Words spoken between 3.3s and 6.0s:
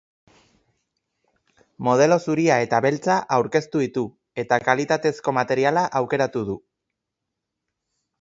aurkeztu ditu eta kalitatezko materiala